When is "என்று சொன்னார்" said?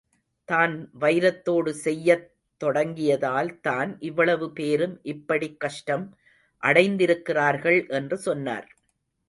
7.91-8.67